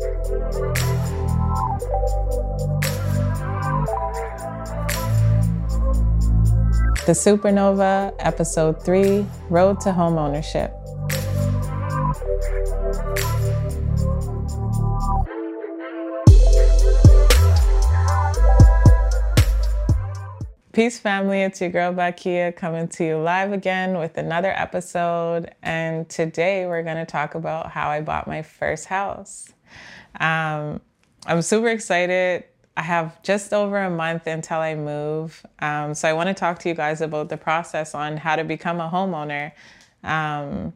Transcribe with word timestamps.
The 0.00 0.06
Supernova, 7.08 8.14
Episode 8.18 8.82
3 8.82 9.26
Road 9.50 9.78
to 9.80 9.92
Home 9.92 10.16
Ownership. 10.16 10.72
Peace, 20.72 20.98
family. 20.98 21.42
It's 21.42 21.60
your 21.60 21.68
girl 21.68 21.92
Bakeia 21.92 22.56
coming 22.56 22.88
to 22.88 23.04
you 23.04 23.18
live 23.18 23.52
again 23.52 23.98
with 23.98 24.16
another 24.16 24.52
episode. 24.52 25.54
And 25.62 26.08
today 26.08 26.64
we're 26.64 26.84
going 26.84 26.96
to 26.96 27.04
talk 27.04 27.34
about 27.34 27.72
how 27.72 27.90
I 27.90 28.00
bought 28.00 28.26
my 28.26 28.40
first 28.40 28.86
house. 28.86 29.52
Um, 30.18 30.80
I'm 31.26 31.42
super 31.42 31.68
excited. 31.68 32.44
I 32.76 32.82
have 32.82 33.22
just 33.22 33.52
over 33.52 33.76
a 33.76 33.90
month 33.90 34.26
until 34.26 34.58
I 34.58 34.74
move. 34.74 35.44
Um, 35.58 35.94
so 35.94 36.08
I 36.08 36.12
want 36.12 36.28
to 36.28 36.34
talk 36.34 36.58
to 36.60 36.68
you 36.68 36.74
guys 36.74 37.00
about 37.00 37.28
the 37.28 37.36
process 37.36 37.94
on 37.94 38.16
how 38.16 38.36
to 38.36 38.44
become 38.44 38.80
a 38.80 38.88
homeowner. 38.88 39.52
Um, 40.02 40.72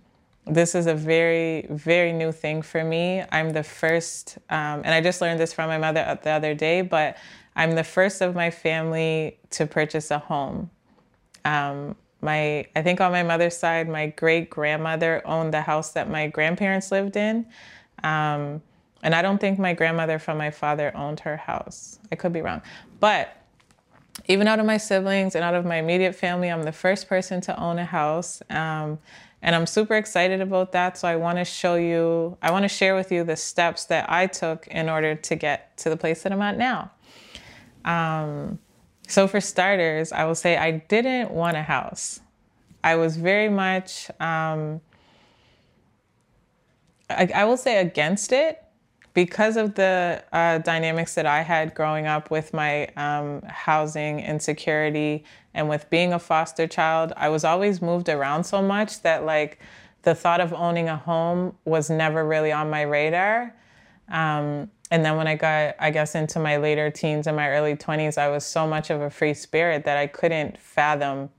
this 0.47 0.75
is 0.75 0.87
a 0.87 0.95
very, 0.95 1.67
very 1.71 2.13
new 2.13 2.31
thing 2.31 2.61
for 2.61 2.85
me. 2.85 3.23
I'm 3.33 3.51
the 3.51 3.63
first, 3.63 4.37
um, 4.51 4.83
and 4.85 4.89
I 4.89 5.01
just 5.01 5.21
learned 5.23 5.41
this 5.41 5.55
from 5.55 5.69
my 5.69 5.79
mother 5.79 6.19
the 6.23 6.31
other 6.31 6.55
day, 6.55 6.83
but 6.83 7.17
I'm 7.57 7.75
the 7.75 7.85
first 7.85 8.21
of 8.21 8.35
my 8.35 8.51
family 8.51 9.39
to 9.51 9.67
purchase 9.67 10.11
a 10.11 10.19
home. 10.19 10.71
Um, 11.45 11.97
my, 12.21 12.67
I 12.75 12.83
think 12.83 13.01
on 13.01 13.13
my 13.13 13.23
mother's 13.23 13.57
side, 13.57 13.89
my 13.89 14.09
great 14.09 14.51
grandmother 14.51 15.23
owned 15.25 15.55
the 15.55 15.63
house 15.63 15.93
that 15.93 16.11
my 16.11 16.27
grandparents 16.27 16.91
lived 16.91 17.17
in. 17.17 17.47
Um, 18.03 18.61
and 19.05 19.15
I 19.15 19.21
don't 19.21 19.39
think 19.39 19.59
my 19.59 19.75
grandmother 19.75 20.19
from 20.19 20.39
my 20.39 20.51
father 20.51 20.91
owned 20.97 21.21
her 21.21 21.37
house. 21.37 21.99
I 22.11 22.17
could 22.17 22.33
be 22.33 22.41
wrong. 22.41 22.63
But 23.01 23.37
even 24.27 24.49
out 24.49 24.59
of 24.59 24.67
my 24.67 24.79
siblings 24.79 25.35
and 25.35 25.45
out 25.45 25.55
of 25.55 25.67
my 25.67 25.77
immediate 25.77 26.15
family, 26.15 26.49
I'm 26.51 26.63
the 26.63 26.73
first 26.73 27.07
person 27.07 27.43
to 27.43 27.61
own 27.61 27.79
a 27.79 27.85
house. 27.85 28.43
Um, 28.49 28.99
and 29.43 29.55
I'm 29.55 29.67
super 29.67 29.95
excited 29.95 30.41
about 30.41 30.73
that. 30.73 30.97
So 30.97 31.07
I 31.07 31.17
want 31.17 31.37
to 31.37 31.45
show 31.45 31.75
you, 31.75 32.39
I 32.41 32.51
want 32.51 32.63
to 32.63 32.69
share 32.69 32.95
with 32.95 33.13
you 33.13 33.25
the 33.25 33.37
steps 33.37 33.85
that 33.85 34.11
I 34.11 34.27
took 34.27 34.67
in 34.69 34.89
order 34.89 35.15
to 35.15 35.35
get 35.37 35.77
to 35.79 35.91
the 35.91 35.99
place 35.99 36.23
that 36.23 36.33
I'm 36.33 36.41
at 36.41 36.57
now. 36.57 36.91
Um, 37.85 38.59
so, 39.07 39.29
for 39.29 39.39
starters, 39.39 40.13
I 40.13 40.25
will 40.25 40.35
say 40.35 40.57
I 40.57 40.71
didn't 40.71 41.31
want 41.31 41.59
a 41.59 41.63
house. 41.63 42.21
I 42.83 42.97
was 42.97 43.19
very 43.19 43.51
much, 43.51 44.09
um, 44.19 44.81
I, 47.11 47.29
I, 47.35 47.45
will 47.45 47.59
say, 47.59 47.77
against 47.83 48.33
it 48.33 48.64
because 49.15 49.57
of 49.57 49.77
the 49.77 50.23
uh, 50.33 50.59
dynamics 50.59 51.15
that 51.15 51.25
I 51.25 51.43
had 51.43 51.75
growing 51.75 52.07
up 52.07 52.31
with 52.33 52.53
my 52.53 52.89
um, 52.97 53.43
housing 53.43 54.19
insecurity 54.21 55.25
and 55.55 55.69
with 55.69 55.89
being 55.89 56.13
a 56.13 56.19
foster 56.19 56.67
child. 56.67 57.13
I 57.17 57.29
was 57.29 57.45
always 57.45 57.81
moved 57.81 58.09
around 58.09 58.43
so 58.45 58.61
much 58.61 59.03
that, 59.03 59.25
like, 59.25 59.61
the 60.03 60.17
thought 60.17 60.41
of 60.41 60.53
owning 60.53 60.89
a 60.89 60.97
home 60.97 61.57
was 61.65 61.89
never 61.89 62.27
really 62.27 62.51
on 62.51 62.69
my 62.69 62.83
radar. 62.83 63.55
Um, 64.09 64.71
and 64.91 65.05
then 65.05 65.17
when 65.17 65.29
I 65.29 65.37
got, 65.37 65.77
I 65.79 65.91
guess, 65.91 66.15
into 66.15 66.41
my 66.41 66.57
later 66.57 66.91
teens 66.91 67.27
and 67.27 67.37
my 67.37 67.49
early 67.51 67.77
20s, 67.77 68.19
I 68.19 68.29
was 68.29 68.45
so 68.45 68.67
much 68.67 68.91
of 68.91 69.01
a 69.01 69.11
free 69.11 69.33
spirit 69.33 69.85
that 69.85 69.97
I 69.97 70.09
couldn't 70.09 70.59
fathom. 70.59 71.31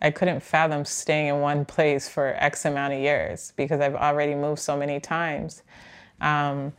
I 0.00 0.10
couldn't 0.10 0.42
fathom 0.42 0.84
staying 0.84 1.28
in 1.28 1.40
one 1.40 1.64
place 1.64 2.08
for 2.08 2.34
X 2.38 2.64
amount 2.64 2.94
of 2.94 2.98
years 2.98 3.52
because 3.56 3.80
I've 3.80 3.94
already 3.94 4.34
moved 4.34 4.60
so 4.60 4.76
many 4.76 4.98
times. 4.98 5.62
Um, 6.22 6.72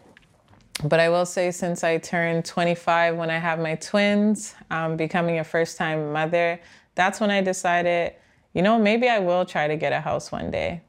but 0.83 0.99
I 0.99 1.09
will 1.09 1.25
say, 1.25 1.51
since 1.51 1.83
I 1.83 1.97
turned 1.99 2.45
25 2.45 3.15
when 3.15 3.29
I 3.29 3.37
have 3.37 3.59
my 3.59 3.75
twins, 3.75 4.55
um, 4.71 4.97
becoming 4.97 5.39
a 5.39 5.43
first 5.43 5.77
time 5.77 6.11
mother, 6.11 6.59
that's 6.95 7.19
when 7.19 7.29
I 7.29 7.41
decided, 7.41 8.13
you 8.53 8.61
know, 8.61 8.79
maybe 8.79 9.07
I 9.07 9.19
will 9.19 9.45
try 9.45 9.67
to 9.67 9.75
get 9.75 9.93
a 9.93 10.01
house 10.01 10.31
one 10.31 10.49
day. 10.49 10.81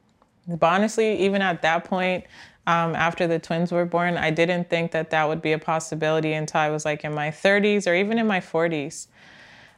But 0.49 0.67
honestly, 0.67 1.19
even 1.21 1.43
at 1.43 1.63
that 1.63 1.85
point, 1.85 2.25
um, 2.67 2.95
after 2.95 3.27
the 3.27 3.39
twins 3.39 3.73
were 3.73 3.85
born, 3.85 4.17
I 4.17 4.31
didn't 4.31 4.71
think 4.71 4.93
that 4.93 5.11
that 5.11 5.29
would 5.29 5.43
be 5.43 5.53
a 5.53 5.59
possibility 5.59 6.33
until 6.33 6.61
I 6.61 6.71
was 6.71 6.85
like 6.85 7.05
in 7.05 7.15
my 7.15 7.31
30s 7.31 7.87
or 7.87 7.95
even 7.95 8.19
in 8.19 8.27
my 8.27 8.41
40s. 8.41 9.09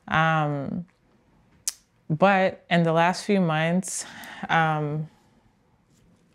Um, 0.08 0.86
but 2.08 2.64
in 2.70 2.84
the 2.84 2.92
last 2.92 3.24
few 3.24 3.40
months, 3.40 4.06
um, 4.48 5.08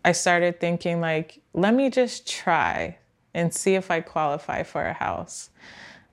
I 0.04 0.12
started 0.12 0.60
thinking 0.60 1.00
like, 1.00 1.40
let 1.54 1.74
me 1.74 1.90
just 1.90 2.28
try 2.28 2.98
and 3.34 3.52
see 3.52 3.74
if 3.74 3.90
I 3.90 4.00
qualify 4.00 4.62
for 4.62 4.84
a 4.84 4.92
house. 4.92 5.50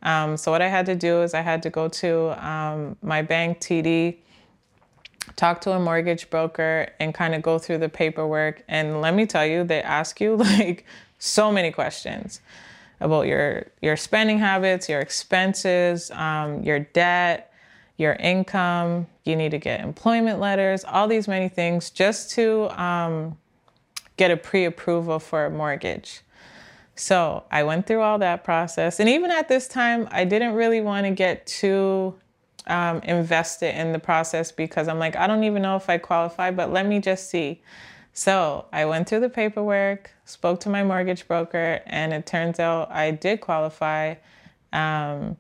Um, 0.02 0.38
so 0.38 0.52
what 0.52 0.62
I 0.62 0.70
had 0.70 0.86
to 0.86 0.96
do 0.96 1.22
is 1.22 1.34
I 1.34 1.42
had 1.42 1.64
to 1.64 1.70
go 1.70 1.90
to 1.90 2.48
um, 2.48 2.98
my 3.02 3.22
bank 3.22 3.60
TD 3.60 4.18
talk 5.36 5.62
to 5.62 5.72
a 5.72 5.80
mortgage 5.80 6.30
broker 6.30 6.88
and 7.00 7.14
kind 7.14 7.36
of 7.36 7.42
go 7.42 7.60
through 7.60 7.80
the 7.80 7.90
paperwork. 7.90 8.64
And 8.68 9.02
let 9.02 9.14
me 9.14 9.26
tell 9.26 9.46
you, 9.46 9.64
they 9.64 9.82
ask 9.82 10.20
you 10.22 10.36
like 10.38 10.86
so 11.18 11.52
many 11.52 11.72
questions 11.72 12.42
about 13.00 13.28
your 13.28 13.68
your 13.82 13.96
spending 13.96 14.40
habits, 14.40 14.90
your 14.90 15.00
expenses, 15.00 16.12
um, 16.12 16.64
your 16.64 16.80
debt, 16.80 17.54
your 17.98 18.14
income. 18.14 19.08
You 19.24 19.36
need 19.36 19.52
to 19.52 19.60
get 19.60 19.82
employment 19.82 20.40
letters, 20.40 20.84
all 20.84 21.08
these 21.08 21.28
many 21.28 21.50
things 21.50 21.90
just 21.90 22.32
to 22.32 22.70
um, 22.82 23.38
get 24.19 24.30
a 24.31 24.38
pre-approval 24.38 25.18
for 25.18 25.46
a 25.46 25.50
mortgage. 25.50 26.22
So 26.94 27.46
I 27.50 27.63
went 27.63 27.88
through 27.88 28.02
all 28.02 28.19
that 28.19 28.44
process, 28.44 29.00
and 29.00 29.07
even 29.07 29.31
at 29.31 29.47
this 29.47 29.69
time, 29.69 30.09
I 30.12 30.25
didn't 30.25 30.56
really 30.56 30.81
want 30.81 31.06
to 31.06 31.12
get 31.12 31.47
too 31.47 32.13
um, 32.68 33.00
invested 33.00 33.80
in 33.80 33.94
the 33.94 34.00
process 34.00 34.52
because 34.52 34.90
I'm 34.90 35.00
like, 35.00 35.16
I 35.16 35.25
don't 35.25 35.46
even 35.46 35.62
know 35.62 35.78
if 35.78 35.90
I 35.90 35.97
qualify, 35.97 36.52
but 36.52 36.74
let 36.74 36.85
me 36.85 37.00
just 37.00 37.30
see. 37.30 37.62
So 38.12 38.66
I 38.74 38.84
went 38.84 39.07
through 39.07 39.22
the 39.22 39.30
paperwork, 39.30 40.12
spoke 40.25 40.59
to 40.62 40.69
my 40.69 40.84
mortgage 40.84 41.25
broker, 41.25 41.80
and 41.86 42.12
it 42.12 42.25
turns 42.25 42.59
out 42.59 42.91
I 42.91 43.12
did 43.12 43.40
qualify. 43.40 44.16
Um, 44.74 45.38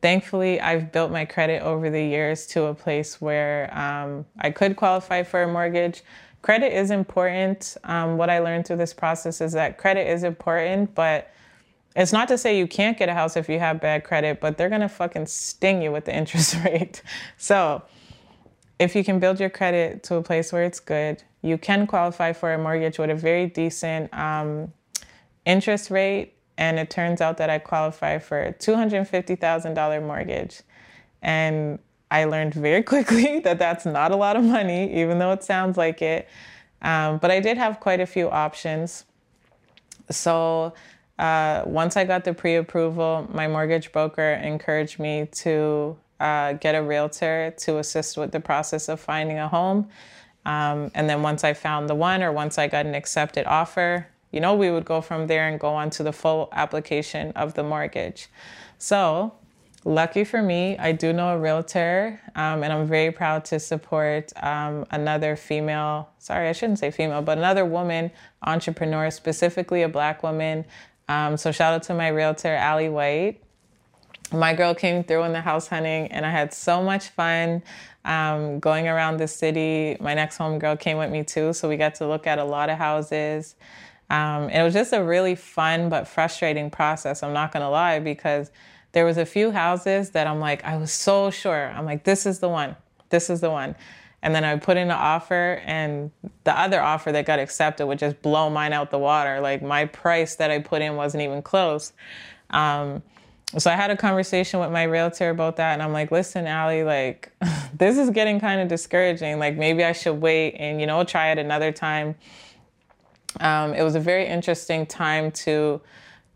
thankfully, 0.00 0.60
I've 0.60 0.92
built 0.92 1.10
my 1.10 1.24
credit 1.24 1.62
over 1.62 1.90
the 1.90 2.04
years 2.04 2.46
to 2.48 2.66
a 2.66 2.74
place 2.74 3.20
where 3.20 3.76
um, 3.76 4.26
I 4.38 4.52
could 4.52 4.76
qualify 4.76 5.24
for 5.24 5.42
a 5.42 5.48
mortgage. 5.48 6.04
Credit 6.42 6.76
is 6.76 6.90
important. 6.90 7.76
Um, 7.84 8.16
what 8.16 8.30
I 8.30 8.38
learned 8.38 8.66
through 8.66 8.76
this 8.76 8.94
process 8.94 9.40
is 9.40 9.52
that 9.52 9.78
credit 9.78 10.10
is 10.10 10.22
important, 10.22 10.94
but 10.94 11.30
it's 11.94 12.12
not 12.12 12.28
to 12.28 12.38
say 12.38 12.56
you 12.56 12.66
can't 12.66 12.96
get 12.96 13.08
a 13.08 13.14
house 13.14 13.36
if 13.36 13.48
you 13.48 13.58
have 13.58 13.80
bad 13.80 14.04
credit, 14.04 14.40
but 14.40 14.56
they're 14.56 14.70
gonna 14.70 14.88
fucking 14.88 15.26
sting 15.26 15.82
you 15.82 15.92
with 15.92 16.06
the 16.06 16.16
interest 16.16 16.56
rate. 16.64 17.02
So 17.36 17.82
if 18.78 18.96
you 18.96 19.04
can 19.04 19.18
build 19.18 19.38
your 19.38 19.50
credit 19.50 20.02
to 20.04 20.16
a 20.16 20.22
place 20.22 20.52
where 20.52 20.64
it's 20.64 20.80
good, 20.80 21.22
you 21.42 21.58
can 21.58 21.86
qualify 21.86 22.32
for 22.32 22.52
a 22.54 22.58
mortgage 22.58 22.98
with 22.98 23.10
a 23.10 23.14
very 23.14 23.46
decent 23.46 24.12
um, 24.14 24.72
interest 25.44 25.90
rate. 25.90 26.34
And 26.56 26.78
it 26.78 26.90
turns 26.90 27.20
out 27.20 27.38
that 27.38 27.48
I 27.48 27.58
qualify 27.58 28.18
for 28.18 28.42
a 28.42 28.52
$250,000 28.52 30.06
mortgage. 30.06 30.60
And 31.22 31.78
I 32.10 32.24
learned 32.24 32.54
very 32.54 32.82
quickly 32.92 33.40
that 33.40 33.58
that's 33.58 33.86
not 33.86 34.10
a 34.10 34.16
lot 34.16 34.36
of 34.36 34.44
money, 34.44 35.00
even 35.00 35.18
though 35.18 35.32
it 35.32 35.42
sounds 35.42 35.76
like 35.76 36.02
it. 36.02 36.28
Um, 36.82 37.18
but 37.18 37.30
I 37.30 37.40
did 37.40 37.58
have 37.58 37.80
quite 37.80 38.00
a 38.00 38.06
few 38.06 38.30
options. 38.30 39.04
So 40.10 40.72
uh, 41.18 41.62
once 41.66 41.96
I 41.96 42.04
got 42.04 42.24
the 42.24 42.32
pre 42.32 42.56
approval, 42.56 43.28
my 43.30 43.46
mortgage 43.46 43.92
broker 43.92 44.32
encouraged 44.42 44.98
me 44.98 45.28
to 45.32 45.96
uh, 46.18 46.54
get 46.54 46.74
a 46.74 46.82
realtor 46.82 47.54
to 47.58 47.78
assist 47.78 48.16
with 48.16 48.32
the 48.32 48.40
process 48.40 48.88
of 48.88 49.00
finding 49.00 49.38
a 49.38 49.48
home. 49.48 49.88
Um, 50.46 50.90
and 50.94 51.08
then 51.08 51.22
once 51.22 51.44
I 51.44 51.52
found 51.52 51.88
the 51.88 51.94
one, 51.94 52.22
or 52.22 52.32
once 52.32 52.58
I 52.58 52.66
got 52.66 52.86
an 52.86 52.94
accepted 52.94 53.46
offer, 53.46 54.06
you 54.30 54.40
know, 54.40 54.54
we 54.54 54.70
would 54.70 54.84
go 54.84 55.00
from 55.00 55.26
there 55.26 55.48
and 55.48 55.60
go 55.60 55.74
on 55.74 55.90
to 55.90 56.02
the 56.02 56.12
full 56.12 56.48
application 56.52 57.32
of 57.32 57.54
the 57.54 57.62
mortgage. 57.62 58.28
So, 58.78 59.34
lucky 59.84 60.24
for 60.24 60.42
me, 60.42 60.76
I 60.78 60.92
do 60.92 61.12
know 61.12 61.30
a 61.30 61.38
realtor, 61.38 62.20
um, 62.34 62.62
and 62.62 62.72
I'm 62.72 62.86
very 62.86 63.10
proud 63.10 63.44
to 63.46 63.58
support 63.60 64.32
um, 64.42 64.84
another 64.90 65.36
female, 65.36 66.10
sorry, 66.18 66.48
I 66.48 66.52
shouldn't 66.52 66.78
say 66.78 66.90
female, 66.90 67.22
but 67.22 67.38
another 67.38 67.64
woman 67.64 68.10
entrepreneur, 68.42 69.10
specifically 69.10 69.82
a 69.82 69.88
black 69.88 70.22
woman 70.22 70.64
um, 71.10 71.36
so 71.36 71.50
shout 71.50 71.74
out 71.74 71.82
to 71.84 71.94
my 71.94 72.06
realtor, 72.06 72.54
Allie 72.54 72.88
White. 72.88 73.42
My 74.32 74.54
girl 74.54 74.76
came 74.76 75.02
through 75.02 75.24
in 75.24 75.32
the 75.32 75.40
house 75.40 75.66
hunting, 75.66 76.06
and 76.06 76.24
I 76.24 76.30
had 76.30 76.54
so 76.54 76.84
much 76.84 77.08
fun 77.08 77.64
um, 78.04 78.60
going 78.60 78.86
around 78.86 79.16
the 79.16 79.26
city. 79.26 79.96
My 79.98 80.14
next 80.14 80.36
home 80.36 80.60
girl 80.60 80.76
came 80.76 80.98
with 80.98 81.10
me 81.10 81.24
too, 81.24 81.52
so 81.52 81.68
we 81.68 81.76
got 81.76 81.96
to 81.96 82.06
look 82.06 82.28
at 82.28 82.38
a 82.38 82.44
lot 82.44 82.70
of 82.70 82.78
houses. 82.78 83.56
Um, 84.08 84.50
it 84.50 84.62
was 84.62 84.72
just 84.72 84.92
a 84.92 85.02
really 85.02 85.34
fun 85.34 85.88
but 85.88 86.06
frustrating 86.06 86.70
process. 86.70 87.24
I'm 87.24 87.32
not 87.32 87.50
gonna 87.50 87.70
lie 87.70 87.98
because 87.98 88.52
there 88.92 89.04
was 89.04 89.18
a 89.18 89.26
few 89.26 89.50
houses 89.50 90.10
that 90.10 90.26
I'm 90.26 90.40
like, 90.40 90.64
I 90.64 90.76
was 90.76 90.92
so 90.92 91.30
sure. 91.30 91.68
I'm 91.70 91.84
like, 91.84 92.04
this 92.04 92.26
is 92.26 92.40
the 92.40 92.48
one. 92.48 92.76
This 93.10 93.30
is 93.30 93.40
the 93.40 93.50
one. 93.50 93.76
And 94.22 94.34
then 94.34 94.44
I 94.44 94.56
put 94.56 94.76
in 94.76 94.84
an 94.84 94.90
offer, 94.90 95.62
and 95.64 96.10
the 96.44 96.58
other 96.58 96.80
offer 96.82 97.10
that 97.12 97.24
got 97.24 97.38
accepted 97.38 97.86
would 97.86 97.98
just 97.98 98.20
blow 98.20 98.50
mine 98.50 98.72
out 98.72 98.90
the 98.90 98.98
water. 98.98 99.40
Like 99.40 99.62
my 99.62 99.86
price 99.86 100.36
that 100.36 100.50
I 100.50 100.58
put 100.58 100.82
in 100.82 100.96
wasn't 100.96 101.22
even 101.22 101.40
close. 101.40 101.94
Um, 102.50 103.02
so 103.56 103.70
I 103.70 103.74
had 103.74 103.90
a 103.90 103.96
conversation 103.96 104.60
with 104.60 104.70
my 104.70 104.82
realtor 104.82 105.30
about 105.30 105.56
that, 105.56 105.72
and 105.72 105.82
I'm 105.82 105.92
like, 105.92 106.10
"Listen, 106.10 106.46
Allie, 106.46 106.84
like 106.84 107.32
this 107.74 107.96
is 107.96 108.10
getting 108.10 108.40
kind 108.40 108.60
of 108.60 108.68
discouraging. 108.68 109.38
Like 109.38 109.56
maybe 109.56 109.84
I 109.84 109.92
should 109.92 110.20
wait 110.20 110.54
and 110.58 110.80
you 110.80 110.86
know 110.86 111.02
try 111.02 111.32
it 111.32 111.38
another 111.38 111.72
time." 111.72 112.14
Um, 113.38 113.72
it 113.72 113.82
was 113.82 113.94
a 113.94 114.00
very 114.00 114.26
interesting 114.26 114.84
time 114.84 115.30
to 115.32 115.80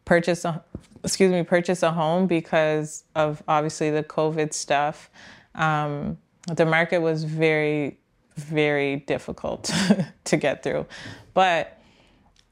purchase 0.06 0.44
a 0.46 0.64
excuse 1.04 1.30
me 1.30 1.42
purchase 1.42 1.82
a 1.82 1.92
home 1.92 2.26
because 2.26 3.04
of 3.14 3.42
obviously 3.46 3.90
the 3.90 4.02
COVID 4.02 4.52
stuff. 4.52 5.10
Um, 5.54 6.18
the 6.48 6.66
market 6.66 6.98
was 6.98 7.24
very 7.24 7.98
very 8.36 8.96
difficult 8.96 9.70
to 10.24 10.36
get 10.36 10.64
through, 10.64 10.86
but 11.34 11.78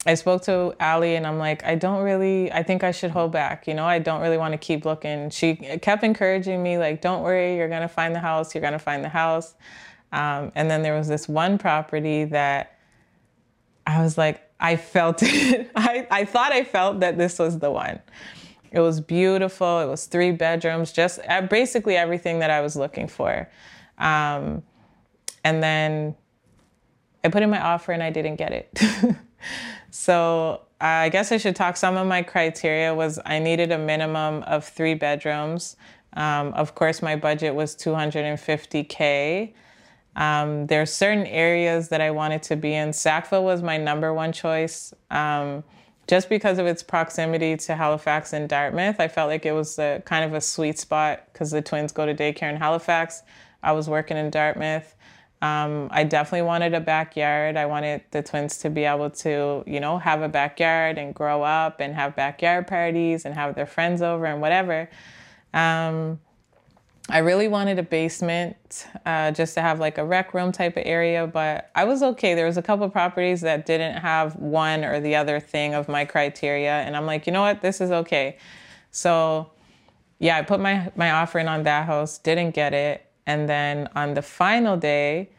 I 0.05 0.15
spoke 0.15 0.43
to 0.43 0.75
Allie 0.81 1.15
and 1.15 1.27
I'm 1.27 1.39
like, 1.39 1.65
I 1.65 1.77
don't 1.77 2.03
really, 2.03 2.51
I 2.51 2.65
think 2.65 2.83
I 2.83 2.91
should 2.91 3.13
hold 3.13 3.31
back. 3.31 3.69
You 3.69 3.75
know, 3.75 3.85
I 3.85 4.01
don't 4.01 4.21
really 4.21 4.37
want 4.37 4.53
to 4.53 4.59
keep 4.59 4.85
looking. 4.85 5.31
She 5.31 5.55
kept 5.55 6.03
encouraging 6.03 6.61
me, 6.61 6.77
like, 6.77 7.01
don't 7.01 7.23
worry, 7.23 7.57
you're 7.57 7.69
going 7.69 7.83
to 7.83 7.89
find 7.89 8.15
the 8.15 8.21
house, 8.21 8.53
you're 8.55 8.63
going 8.63 8.73
to 8.73 8.81
find 8.81 9.05
the 9.05 9.09
house. 9.09 9.55
Um, 10.11 10.51
and 10.57 10.69
then 10.69 10.83
there 10.83 10.97
was 10.97 11.07
this 11.07 11.29
one 11.29 11.57
property 11.57 12.25
that 12.25 12.79
I 13.87 14.03
was 14.03 14.19
like, 14.19 14.43
I 14.59 14.77
felt 14.77 15.23
it. 15.23 15.71
I, 15.77 16.07
I 16.11 16.25
thought 16.25 16.53
I 16.53 16.65
felt 16.65 17.01
that 17.01 17.17
this 17.17 17.39
was 17.39 17.61
the 17.61 17.71
one. 17.71 18.01
It 18.73 18.81
was 18.81 19.01
beautiful. 19.01 19.81
It 19.81 19.87
was 19.87 20.07
three 20.07 20.33
bedrooms, 20.33 20.93
just 20.93 21.21
uh, 21.29 21.43
basically 21.43 21.97
everything 21.97 22.39
that 22.39 22.51
I 22.51 22.63
was 22.63 22.75
looking 22.75 23.07
for. 23.07 23.49
Um, 23.99 24.63
and 25.45 25.63
then 25.63 26.17
I 27.23 27.29
put 27.29 27.43
in 27.43 27.51
my 27.51 27.61
offer 27.61 27.93
and 27.93 28.03
I 28.03 28.11
didn't 28.11 28.37
get 28.37 28.53
it. 28.53 29.17
so 29.91 30.63
I 30.81 31.11
guess 31.11 31.31
I 31.31 31.37
should 31.37 31.55
talk. 31.55 31.77
Some 31.77 31.97
of 31.97 32.07
my 32.07 32.23
criteria 32.23 32.95
was 32.95 33.19
I 33.27 33.39
needed 33.39 33.71
a 33.73 33.79
minimum 33.79 34.43
of 34.45 34.65
three 34.65 34.95
bedrooms. 34.95 35.77
Um, 36.15 36.53
of 36.55 36.75
course, 36.75 37.03
my 37.03 37.15
budget 37.17 37.55
was 37.55 37.77
250K. 37.77 39.53
Um, 40.17 40.67
there 40.67 40.83
are 40.83 40.87
certain 40.87 41.27
areas 41.27 41.89
that 41.89 42.01
I 42.01 42.11
wanted 42.11 42.43
to 42.45 42.57
be 42.57 42.75
in. 42.75 42.93
Sackville 42.93 43.45
was 43.45 43.63
my 43.63 43.77
number 43.77 44.13
one 44.13 44.33
choice. 44.33 44.93
Um, 45.11 45.63
just 46.13 46.29
because 46.29 46.59
of 46.59 46.67
its 46.67 46.83
proximity 46.83 47.57
to 47.57 47.75
Halifax 47.75 48.35
and 48.35 48.47
Dartmouth, 48.47 49.01
I 49.01 49.09
felt 49.09 49.31
like 49.31 49.47
it 49.47 49.53
was 49.53 49.79
a, 49.79 50.03
kind 50.05 50.27
of 50.27 50.35
a 50.35 50.43
sweet 50.43 50.79
spot 50.79 51.27
because 51.33 51.53
the 51.53 51.63
twins 51.63 51.91
go 51.91 52.05
to 52.05 52.15
daycare 52.15 52.51
in 52.51 52.57
Halifax. 52.57 53.23
I 53.63 53.73
was 53.73 53.89
working 53.89 54.19
in 54.19 54.29
Dartmouth. 54.29 54.95
Um, 55.41 55.89
I 55.91 56.05
definitely 56.05 56.43
wanted 56.43 56.75
a 56.75 56.81
backyard. 56.81 57.57
I 57.57 57.65
wanted 57.65 58.03
the 58.11 58.23
twins 58.23 58.59
to 58.59 58.69
be 58.69 58.85
able 58.85 59.09
to, 59.09 59.65
you 59.67 59.81
know, 59.81 59.97
have 59.97 60.21
a 60.21 60.29
backyard 60.29 60.99
and 60.99 61.15
grow 61.15 61.43
up 61.43 61.81
and 61.81 61.95
have 61.95 62.15
backyard 62.15 62.67
parties 62.67 63.25
and 63.25 63.35
have 63.35 63.55
their 63.55 63.65
friends 63.65 64.03
over 64.03 64.27
and 64.27 64.43
whatever. 64.43 64.91
Um, 65.55 66.21
I 67.09 67.19
really 67.19 67.49
wanted 67.49 67.79
a 67.79 67.83
basement 67.83 68.87
uh, 69.05 69.33
just 69.33 69.55
to 69.55 69.61
have 69.61 69.81
like 69.81 69.99
a 69.99 70.05
rec 70.05 70.35
room 70.35 70.53
type 70.53 70.77
of 70.77 70.85
area, 70.87 71.27
but 71.27 71.71
I 71.75 71.85
was 71.85 72.03
okay. 72.03 72.35
There 72.35 72.47
was 72.47 72.57
a 72.57 72.63
couple 72.63 72.89
properties 72.91 73.41
that 73.41 73.67
didn't 73.67 73.97
have 73.97 74.37
one 74.37 74.85
or 74.85 75.01
the 75.01 75.17
other 75.17 75.41
thing 75.41 75.75
of 75.75 75.89
my 75.89 76.05
criteria, 76.05 76.83
and 76.83 76.97
I'm 76.97 77.05
like, 77.05 77.27
you 77.27 77.33
know 77.33 77.41
what, 77.41 77.61
this 77.61 77.81
is 77.81 77.91
okay. 77.91 78.39
So, 78.93 79.51
yeah, 80.21 80.39
I 80.39 80.43
put 80.43 80.61
my 80.61 80.93
my 80.95 81.11
offer 81.11 81.41
in 81.41 81.49
on 81.49 81.65
that 81.65 81.87
house, 81.87 82.19
didn't 82.19 82.53
get 82.53 82.73
it, 82.73 83.05
and 83.27 83.49
then 83.49 83.89
on 83.97 84.15
the 84.15 84.23
final 84.23 84.77
day, 84.77 85.31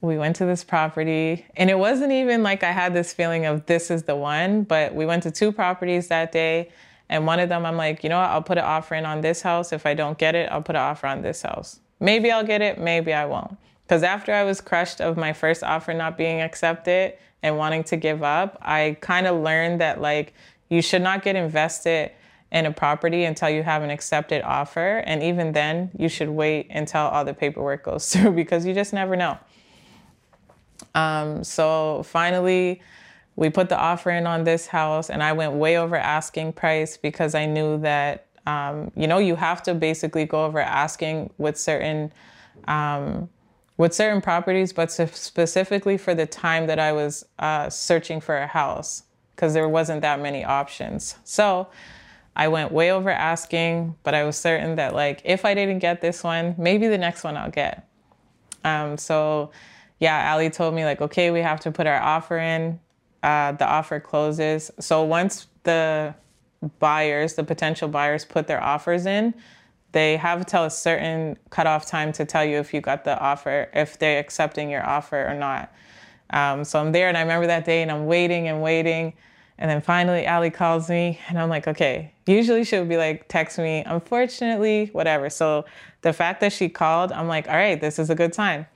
we 0.00 0.18
went 0.18 0.34
to 0.36 0.46
this 0.46 0.64
property, 0.64 1.46
and 1.56 1.70
it 1.70 1.78
wasn't 1.78 2.10
even 2.10 2.42
like 2.42 2.64
I 2.64 2.72
had 2.72 2.92
this 2.92 3.12
feeling 3.12 3.46
of 3.46 3.66
this 3.66 3.88
is 3.88 4.02
the 4.02 4.16
one, 4.16 4.64
but 4.64 4.96
we 4.96 5.06
went 5.06 5.22
to 5.22 5.30
two 5.30 5.52
properties 5.52 6.08
that 6.08 6.32
day 6.32 6.72
and 7.12 7.26
one 7.26 7.40
of 7.40 7.50
them, 7.50 7.66
I'm 7.66 7.76
like, 7.76 8.02
you 8.02 8.08
know 8.08 8.18
what? 8.18 8.30
I'll 8.30 8.42
put 8.42 8.56
an 8.56 8.64
offer 8.64 8.94
in 8.94 9.04
on 9.04 9.20
this 9.20 9.42
house. 9.42 9.70
If 9.70 9.84
I 9.84 9.92
don't 9.92 10.16
get 10.16 10.34
it, 10.34 10.50
I'll 10.50 10.62
put 10.62 10.76
an 10.76 10.80
offer 10.80 11.06
on 11.06 11.20
this 11.20 11.42
house. 11.42 11.78
Maybe 12.00 12.30
I'll 12.30 12.42
get 12.42 12.62
it, 12.62 12.80
maybe 12.80 13.12
I 13.12 13.26
won't. 13.26 13.58
Because 13.84 14.02
after 14.02 14.32
I 14.32 14.44
was 14.44 14.62
crushed 14.62 15.02
of 15.02 15.18
my 15.18 15.34
first 15.34 15.62
offer 15.62 15.92
not 15.92 16.16
being 16.16 16.40
accepted 16.40 17.12
and 17.42 17.58
wanting 17.58 17.84
to 17.84 17.98
give 17.98 18.22
up, 18.22 18.56
I 18.62 18.96
kind 19.02 19.26
of 19.26 19.42
learned 19.42 19.82
that 19.82 20.00
like 20.00 20.32
you 20.70 20.80
should 20.80 21.02
not 21.02 21.22
get 21.22 21.36
invested 21.36 22.12
in 22.50 22.64
a 22.64 22.72
property 22.72 23.24
until 23.24 23.50
you 23.50 23.62
have 23.62 23.82
an 23.82 23.90
accepted 23.90 24.40
offer. 24.40 25.02
And 25.04 25.22
even 25.22 25.52
then, 25.52 25.90
you 25.98 26.08
should 26.08 26.30
wait 26.30 26.68
until 26.70 27.02
all 27.02 27.26
the 27.26 27.34
paperwork 27.34 27.84
goes 27.84 28.08
through 28.10 28.32
because 28.32 28.64
you 28.64 28.72
just 28.72 28.94
never 28.94 29.16
know. 29.16 29.36
Um, 30.94 31.44
so 31.44 32.04
finally, 32.04 32.80
we 33.36 33.48
put 33.50 33.68
the 33.68 33.78
offer 33.78 34.10
in 34.10 34.26
on 34.26 34.44
this 34.44 34.66
house 34.66 35.10
and 35.10 35.22
I 35.22 35.32
went 35.32 35.54
way 35.54 35.78
over 35.78 35.96
asking 35.96 36.52
price 36.52 36.96
because 36.96 37.34
I 37.34 37.46
knew 37.46 37.78
that 37.78 38.26
um, 38.46 38.90
you 38.96 39.06
know 39.06 39.18
you 39.18 39.36
have 39.36 39.62
to 39.64 39.74
basically 39.74 40.24
go 40.24 40.44
over 40.44 40.60
asking 40.60 41.30
with 41.38 41.56
certain 41.58 42.12
um, 42.68 43.28
with 43.78 43.94
certain 43.94 44.20
properties, 44.20 44.72
but 44.72 44.92
specifically 44.92 45.96
for 45.96 46.14
the 46.14 46.26
time 46.26 46.66
that 46.66 46.78
I 46.78 46.92
was 46.92 47.24
uh, 47.38 47.68
searching 47.70 48.20
for 48.20 48.36
a 48.36 48.46
house 48.46 49.04
because 49.34 49.54
there 49.54 49.68
wasn't 49.68 50.02
that 50.02 50.20
many 50.20 50.44
options. 50.44 51.16
So 51.24 51.68
I 52.36 52.48
went 52.48 52.70
way 52.70 52.92
over 52.92 53.10
asking, 53.10 53.96
but 54.02 54.14
I 54.14 54.24
was 54.24 54.36
certain 54.36 54.76
that 54.76 54.94
like 54.94 55.22
if 55.24 55.44
I 55.44 55.54
didn't 55.54 55.80
get 55.80 56.00
this 56.00 56.22
one, 56.22 56.54
maybe 56.58 56.86
the 56.86 56.98
next 56.98 57.24
one 57.24 57.36
I'll 57.36 57.50
get. 57.50 57.88
Um, 58.64 58.98
so 58.98 59.50
yeah, 59.98 60.18
Allie 60.18 60.50
told 60.50 60.74
me 60.74 60.84
like, 60.84 61.00
okay, 61.00 61.30
we 61.30 61.40
have 61.40 61.60
to 61.60 61.70
put 61.70 61.86
our 61.86 62.00
offer 62.00 62.38
in 62.38 62.78
uh, 63.22 63.52
the 63.52 63.66
offer 63.66 64.00
closes. 64.00 64.70
So 64.80 65.04
once 65.04 65.46
the 65.62 66.14
buyers, 66.78 67.34
the 67.34 67.44
potential 67.44 67.88
buyers, 67.88 68.24
put 68.24 68.46
their 68.46 68.62
offers 68.62 69.06
in, 69.06 69.34
they 69.92 70.16
have 70.16 70.38
until 70.38 70.64
a 70.64 70.70
certain 70.70 71.36
cutoff 71.50 71.86
time 71.86 72.12
to 72.12 72.24
tell 72.24 72.44
you 72.44 72.58
if 72.58 72.72
you 72.72 72.80
got 72.80 73.04
the 73.04 73.18
offer, 73.18 73.68
if 73.74 73.98
they're 73.98 74.18
accepting 74.18 74.70
your 74.70 74.84
offer 74.86 75.26
or 75.26 75.34
not. 75.34 75.72
Um, 76.30 76.64
so 76.64 76.80
I'm 76.80 76.92
there, 76.92 77.08
and 77.08 77.16
I 77.16 77.20
remember 77.20 77.46
that 77.46 77.64
day, 77.64 77.82
and 77.82 77.90
I'm 77.90 78.06
waiting 78.06 78.48
and 78.48 78.62
waiting. 78.62 79.12
And 79.58 79.70
then 79.70 79.82
finally, 79.82 80.24
Allie 80.24 80.50
calls 80.50 80.88
me, 80.88 81.20
and 81.28 81.38
I'm 81.38 81.50
like, 81.50 81.68
okay. 81.68 82.14
Usually 82.26 82.64
she'll 82.64 82.86
be 82.86 82.96
like, 82.96 83.28
text 83.28 83.58
me, 83.58 83.82
unfortunately, 83.84 84.88
whatever. 84.92 85.28
So 85.28 85.66
the 86.00 86.12
fact 86.12 86.40
that 86.40 86.52
she 86.52 86.68
called, 86.68 87.12
I'm 87.12 87.28
like, 87.28 87.48
all 87.48 87.54
right, 87.54 87.78
this 87.78 87.98
is 87.98 88.08
a 88.08 88.14
good 88.14 88.34
sign. 88.34 88.66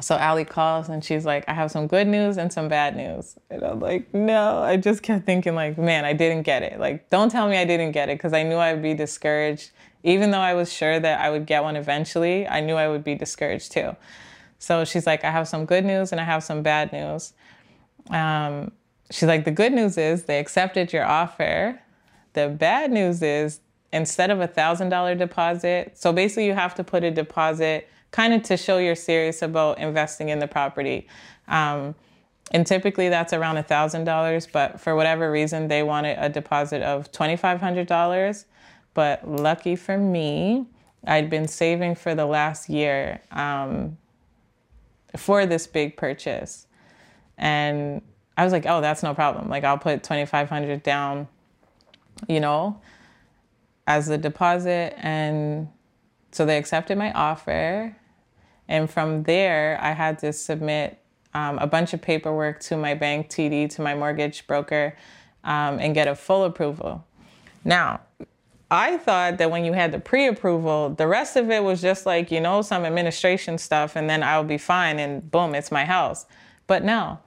So 0.00 0.16
Allie 0.16 0.46
calls 0.46 0.88
and 0.88 1.04
she's 1.04 1.26
like, 1.26 1.44
I 1.48 1.52
have 1.52 1.70
some 1.70 1.86
good 1.86 2.06
news 2.06 2.38
and 2.38 2.52
some 2.52 2.68
bad 2.68 2.96
news. 2.96 3.36
And 3.50 3.62
I'm 3.62 3.78
like, 3.78 4.12
no, 4.14 4.58
I 4.58 4.76
just 4.78 5.02
kept 5.02 5.26
thinking 5.26 5.54
like, 5.54 5.76
man, 5.76 6.04
I 6.04 6.14
didn't 6.14 6.42
get 6.42 6.62
it. 6.62 6.80
Like, 6.80 7.10
don't 7.10 7.30
tell 7.30 7.48
me 7.48 7.58
I 7.58 7.64
didn't 7.66 7.92
get 7.92 8.08
it 8.08 8.16
because 8.16 8.32
I 8.32 8.42
knew 8.42 8.56
I'd 8.56 8.82
be 8.82 8.94
discouraged. 8.94 9.70
Even 10.02 10.30
though 10.30 10.40
I 10.40 10.54
was 10.54 10.72
sure 10.72 10.98
that 10.98 11.20
I 11.20 11.30
would 11.30 11.46
get 11.46 11.62
one 11.62 11.76
eventually, 11.76 12.48
I 12.48 12.60
knew 12.60 12.74
I 12.74 12.88
would 12.88 13.04
be 13.04 13.14
discouraged 13.14 13.72
too. 13.72 13.94
So 14.58 14.84
she's 14.84 15.06
like, 15.06 15.24
I 15.24 15.30
have 15.30 15.46
some 15.46 15.66
good 15.66 15.84
news 15.84 16.10
and 16.10 16.20
I 16.20 16.24
have 16.24 16.42
some 16.42 16.62
bad 16.62 16.92
news. 16.92 17.34
Um, 18.10 18.72
she's 19.10 19.28
like, 19.28 19.44
the 19.44 19.50
good 19.50 19.72
news 19.72 19.98
is 19.98 20.24
they 20.24 20.38
accepted 20.38 20.92
your 20.92 21.04
offer. 21.04 21.80
The 22.32 22.48
bad 22.48 22.90
news 22.90 23.22
is 23.22 23.60
instead 23.92 24.30
of 24.30 24.40
a 24.40 24.46
thousand 24.46 24.88
dollar 24.88 25.14
deposit, 25.14 25.96
so 25.96 26.12
basically 26.12 26.46
you 26.46 26.54
have 26.54 26.74
to 26.76 26.84
put 26.84 27.04
a 27.04 27.10
deposit 27.10 27.88
kind 28.10 28.34
of 28.34 28.42
to 28.44 28.56
show 28.56 28.78
you're 28.78 28.94
serious 28.94 29.42
about 29.42 29.78
investing 29.78 30.28
in 30.28 30.38
the 30.38 30.46
property. 30.46 31.08
Um, 31.48 31.94
and 32.52 32.66
typically 32.66 33.08
that's 33.08 33.32
around 33.32 33.56
a 33.56 33.62
$1,000, 33.62 34.52
but 34.52 34.80
for 34.80 34.94
whatever 34.94 35.30
reason, 35.30 35.68
they 35.68 35.82
wanted 35.82 36.18
a 36.20 36.28
deposit 36.28 36.82
of 36.82 37.10
$2,500. 37.10 38.44
But 38.94 39.28
lucky 39.28 39.74
for 39.74 39.96
me, 39.96 40.66
I'd 41.06 41.30
been 41.30 41.48
saving 41.48 41.94
for 41.94 42.14
the 42.14 42.26
last 42.26 42.68
year 42.68 43.22
um, 43.30 43.96
for 45.16 45.46
this 45.46 45.66
big 45.66 45.96
purchase. 45.96 46.66
And 47.38 48.02
I 48.36 48.44
was 48.44 48.52
like, 48.52 48.66
oh, 48.66 48.82
that's 48.82 49.02
no 49.02 49.14
problem. 49.14 49.48
Like, 49.48 49.64
I'll 49.64 49.78
put 49.78 50.02
2500 50.02 50.82
down, 50.82 51.28
you 52.28 52.40
know, 52.40 52.80
as 53.86 54.08
a 54.08 54.18
deposit. 54.18 54.94
And 54.98 55.68
so 56.30 56.46
they 56.46 56.56
accepted 56.56 56.98
my 56.98 57.12
offer. 57.12 57.96
And 58.68 58.90
from 58.90 59.24
there, 59.24 59.78
I 59.80 59.92
had 59.92 60.18
to 60.20 60.32
submit 60.32 60.98
um, 61.34 61.58
a 61.58 61.66
bunch 61.66 61.92
of 61.94 62.00
paperwork 62.00 62.60
to 62.60 62.76
my 62.76 62.94
bank, 62.94 63.28
TD, 63.28 63.70
to 63.76 63.82
my 63.82 63.94
mortgage 63.94 64.46
broker, 64.46 64.96
um, 65.44 65.78
and 65.78 65.94
get 65.94 66.08
a 66.08 66.14
full 66.14 66.44
approval. 66.44 67.04
Now, 67.64 68.00
I 68.70 68.96
thought 68.96 69.36
that 69.38 69.50
when 69.50 69.64
you 69.64 69.74
had 69.74 69.92
the 69.92 69.98
pre 69.98 70.26
approval, 70.28 70.90
the 70.90 71.06
rest 71.06 71.36
of 71.36 71.50
it 71.50 71.62
was 71.62 71.82
just 71.82 72.06
like, 72.06 72.30
you 72.30 72.40
know, 72.40 72.62
some 72.62 72.84
administration 72.84 73.58
stuff, 73.58 73.96
and 73.96 74.08
then 74.08 74.22
I'll 74.22 74.44
be 74.44 74.58
fine, 74.58 74.98
and 74.98 75.30
boom, 75.30 75.54
it's 75.54 75.70
my 75.70 75.84
house. 75.84 76.24
But 76.66 76.82
no, 76.82 77.18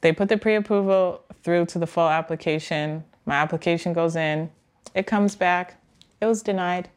they 0.00 0.12
put 0.12 0.28
the 0.28 0.36
pre 0.36 0.54
approval 0.54 1.22
through 1.42 1.66
to 1.66 1.78
the 1.78 1.86
full 1.86 2.08
application. 2.08 3.04
My 3.24 3.36
application 3.36 3.92
goes 3.92 4.16
in, 4.16 4.50
it 4.94 5.06
comes 5.06 5.36
back, 5.36 5.80
it 6.20 6.26
was 6.26 6.42
denied. 6.42 6.88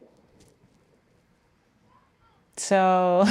So 2.57 3.25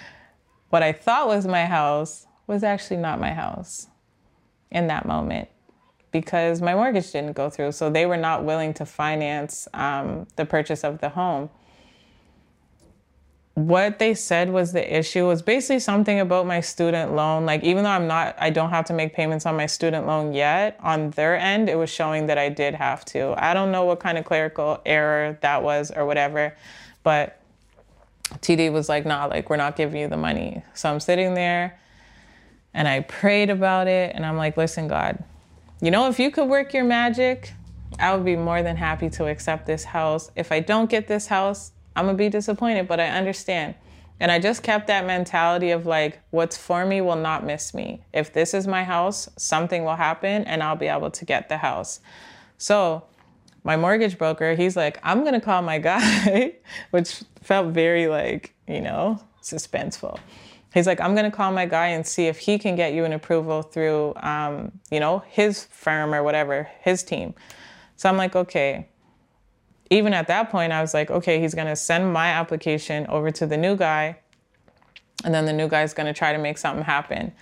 what 0.70 0.82
I 0.82 0.92
thought 0.92 1.28
was 1.28 1.46
my 1.46 1.66
house 1.66 2.26
was 2.46 2.62
actually 2.62 2.96
not 2.96 3.20
my 3.20 3.32
house 3.32 3.88
in 4.70 4.86
that 4.88 5.06
moment 5.06 5.48
because 6.10 6.60
my 6.62 6.74
mortgage 6.74 7.12
didn't 7.12 7.34
go 7.34 7.50
through. 7.50 7.72
So 7.72 7.90
they 7.90 8.06
were 8.06 8.16
not 8.16 8.44
willing 8.44 8.74
to 8.74 8.86
finance 8.86 9.68
um, 9.74 10.26
the 10.36 10.44
purchase 10.44 10.84
of 10.84 11.00
the 11.00 11.10
home. 11.10 11.50
What 13.58 13.98
they 13.98 14.14
said 14.14 14.50
was 14.50 14.70
the 14.70 14.96
issue 14.98 15.26
was 15.26 15.42
basically 15.42 15.80
something 15.80 16.20
about 16.20 16.46
my 16.46 16.60
student 16.60 17.16
loan. 17.16 17.44
Like, 17.44 17.64
even 17.64 17.82
though 17.82 17.90
I'm 17.90 18.06
not, 18.06 18.36
I 18.38 18.50
don't 18.50 18.70
have 18.70 18.84
to 18.84 18.92
make 18.92 19.14
payments 19.14 19.46
on 19.46 19.56
my 19.56 19.66
student 19.66 20.06
loan 20.06 20.32
yet, 20.32 20.78
on 20.80 21.10
their 21.10 21.36
end, 21.36 21.68
it 21.68 21.74
was 21.74 21.90
showing 21.90 22.28
that 22.28 22.38
I 22.38 22.50
did 22.50 22.76
have 22.76 23.04
to. 23.06 23.34
I 23.36 23.54
don't 23.54 23.72
know 23.72 23.84
what 23.84 23.98
kind 23.98 24.16
of 24.16 24.24
clerical 24.24 24.80
error 24.86 25.36
that 25.42 25.64
was 25.64 25.90
or 25.90 26.06
whatever, 26.06 26.56
but 27.02 27.40
TD 28.34 28.72
was 28.72 28.88
like, 28.88 29.04
nah, 29.04 29.24
like, 29.24 29.50
we're 29.50 29.56
not 29.56 29.74
giving 29.74 30.00
you 30.00 30.06
the 30.06 30.16
money. 30.16 30.62
So 30.74 30.88
I'm 30.88 31.00
sitting 31.00 31.34
there 31.34 31.80
and 32.74 32.86
I 32.86 33.00
prayed 33.00 33.50
about 33.50 33.88
it 33.88 34.14
and 34.14 34.24
I'm 34.24 34.36
like, 34.36 34.56
listen, 34.56 34.86
God, 34.86 35.24
you 35.80 35.90
know, 35.90 36.08
if 36.08 36.20
you 36.20 36.30
could 36.30 36.48
work 36.48 36.72
your 36.72 36.84
magic, 36.84 37.54
I 37.98 38.14
would 38.14 38.24
be 38.24 38.36
more 38.36 38.62
than 38.62 38.76
happy 38.76 39.10
to 39.10 39.26
accept 39.26 39.66
this 39.66 39.82
house. 39.82 40.30
If 40.36 40.52
I 40.52 40.60
don't 40.60 40.88
get 40.88 41.08
this 41.08 41.26
house, 41.26 41.72
I'm 41.96 42.06
gonna 42.06 42.18
be 42.18 42.28
disappointed, 42.28 42.88
but 42.88 43.00
I 43.00 43.08
understand. 43.08 43.74
And 44.20 44.32
I 44.32 44.38
just 44.38 44.62
kept 44.62 44.88
that 44.88 45.06
mentality 45.06 45.70
of 45.70 45.86
like, 45.86 46.20
what's 46.30 46.56
for 46.56 46.84
me 46.84 47.00
will 47.00 47.16
not 47.16 47.44
miss 47.44 47.72
me. 47.72 48.04
If 48.12 48.32
this 48.32 48.52
is 48.52 48.66
my 48.66 48.82
house, 48.84 49.28
something 49.36 49.84
will 49.84 49.96
happen 49.96 50.44
and 50.44 50.62
I'll 50.62 50.76
be 50.76 50.88
able 50.88 51.10
to 51.10 51.24
get 51.24 51.48
the 51.48 51.58
house. 51.58 52.00
So, 52.56 53.04
my 53.64 53.76
mortgage 53.76 54.18
broker, 54.18 54.54
he's 54.54 54.76
like, 54.76 54.98
I'm 55.02 55.24
gonna 55.24 55.40
call 55.40 55.62
my 55.62 55.78
guy, 55.78 56.54
which 56.90 57.22
felt 57.42 57.68
very 57.68 58.08
like, 58.08 58.54
you 58.66 58.80
know, 58.80 59.20
suspenseful 59.42 60.18
he's 60.74 60.86
like, 60.86 61.00
I'm 61.00 61.14
to 61.14 61.30
call 61.30 61.52
my 61.52 61.66
guy 61.66 61.88
and 61.88 62.06
see 62.06 62.26
if 62.26 62.38
he 62.38 62.58
can 62.58 62.76
get 62.76 62.92
you 62.92 63.04
an 63.04 63.12
approval 63.12 63.62
through, 63.62 64.14
um, 64.16 64.72
you 64.90 65.00
know, 65.00 65.20
his 65.28 65.64
firm 65.64 66.14
or 66.14 66.22
whatever, 66.22 66.68
his 66.80 67.02
team. 67.02 67.34
So 67.96 68.08
I'm 68.08 68.16
like, 68.16 68.36
okay. 68.36 68.88
Even 69.90 70.12
at 70.12 70.26
that 70.28 70.50
point, 70.50 70.72
I 70.72 70.80
was 70.80 70.92
like, 70.94 71.10
okay, 71.10 71.40
he's 71.40 71.54
to 71.66 71.76
send 71.76 72.12
my 72.12 72.28
application 72.28 73.06
over 73.06 73.30
to 73.30 73.46
the 73.46 73.56
new 73.56 73.76
guy. 73.76 74.18
And 75.24 75.34
then 75.34 75.46
the 75.46 75.52
new 75.52 75.68
guy's 75.68 75.94
to 76.06 76.12
try 76.12 76.32
to 76.32 76.38
make 76.38 76.58
something 76.58 76.84
happen. 76.84 77.32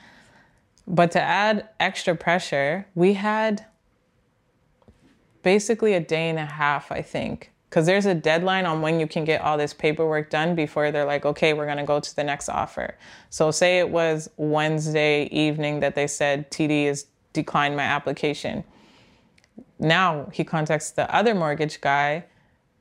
But 0.86 1.10
to 1.12 1.20
add 1.20 1.68
extra 1.80 2.14
pressure, 2.14 2.86
we 2.94 3.14
had 3.14 3.66
basically 5.42 5.94
a 5.94 6.00
day 6.00 6.28
and 6.28 6.38
a 6.38 6.44
half, 6.44 6.92
I 6.92 7.02
think, 7.02 7.52
because 7.68 7.86
there's 7.86 8.06
a 8.06 8.14
deadline 8.14 8.66
on 8.66 8.80
when 8.80 9.00
you 9.00 9.06
can 9.06 9.24
get 9.24 9.40
all 9.40 9.58
this 9.58 9.74
paperwork 9.74 10.30
done 10.30 10.54
before 10.54 10.90
they're 10.90 11.04
like, 11.04 11.26
okay, 11.26 11.52
we're 11.52 11.66
to 11.78 11.84
go 11.84 12.00
to 12.00 12.16
the 12.16 12.24
next 12.24 12.48
offer. 12.48 12.96
So, 13.30 13.50
say 13.50 13.78
it 13.78 13.90
was 13.90 14.30
Wednesday 14.36 15.24
evening 15.26 15.80
that 15.80 15.94
they 15.94 16.06
said 16.06 16.50
TD 16.50 16.86
has 16.86 17.06
declined 17.32 17.76
my 17.76 17.82
application. 17.82 18.64
Now 19.78 20.28
he 20.32 20.44
contacts 20.44 20.90
the 20.90 21.12
other 21.14 21.34
mortgage 21.34 21.80
guy. 21.80 22.24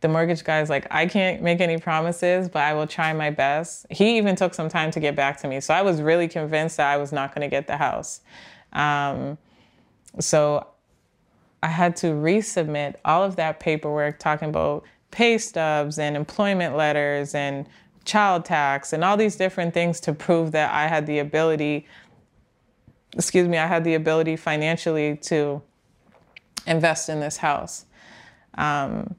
The 0.06 0.10
mortgage 0.10 0.44
guy's 0.44 0.70
like, 0.70 0.86
I 0.92 1.08
can't 1.08 1.42
make 1.42 1.62
any 1.62 1.80
promises, 1.80 2.48
but 2.48 2.62
I 2.62 2.76
will 2.76 2.86
try 2.86 3.12
my 3.12 3.32
best. 3.32 3.88
He 3.90 4.18
even 4.18 4.36
took 4.36 4.54
some 4.54 4.70
time 4.70 4.92
to 4.92 5.00
get 5.00 5.16
back 5.16 5.42
to 5.42 5.48
me. 5.48 5.60
So, 5.60 5.74
I 5.74 5.82
was 5.82 6.00
really 6.00 6.28
convinced 6.28 6.78
that 6.78 6.94
I 6.94 6.98
was 6.98 7.12
not 7.12 7.34
going 7.34 7.42
to 7.42 7.50
get 7.50 7.66
the 7.66 7.78
house. 7.78 8.22
Um, 8.72 9.40
so 10.20 10.68
I 11.64 11.70
had 11.70 11.96
to 11.96 12.08
resubmit 12.14 12.98
all 13.04 13.24
of 13.24 13.36
that 13.38 13.60
paperwork 13.60 14.20
talking 14.20 14.50
about 14.50 14.84
pay 15.10 15.40
stubs 15.40 15.98
and 15.98 16.16
employment 16.16 16.78
letters 16.78 17.34
and 17.34 17.68
child 18.04 18.46
tax 18.46 18.94
and 18.94 19.04
all 19.04 19.18
these 19.18 19.36
different 19.36 19.74
things 19.74 20.00
to 20.02 20.14
prove 20.14 20.52
that 20.52 20.72
I 20.72 20.88
had 20.88 21.08
the 21.08 21.18
ability, 21.18 21.88
excuse 23.14 23.48
me, 23.48 23.58
I 23.58 23.66
had 23.66 23.84
the 23.84 23.96
ability 23.96 24.36
financially 24.36 25.18
to 25.24 25.64
invest 26.68 27.10
in 27.10 27.22
this 27.22 27.38
house. 27.38 27.86
Um, 28.54 29.16